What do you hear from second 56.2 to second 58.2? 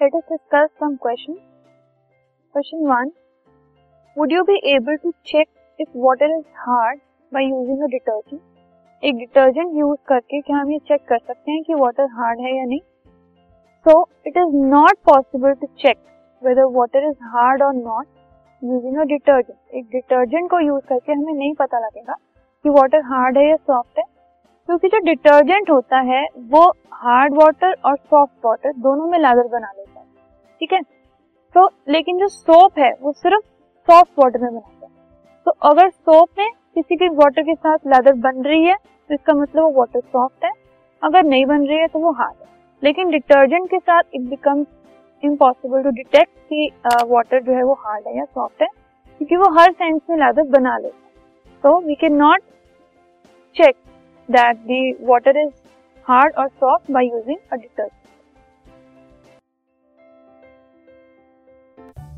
और soft by using a detergent